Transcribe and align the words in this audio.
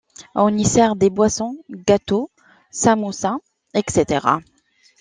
On 0.33 0.57
y 0.57 0.65
sert 0.65 0.95
des 0.95 1.11
boissons, 1.11 1.59
gâteaux, 1.69 2.31
samoussas, 2.71 3.37
etc. 3.75 4.25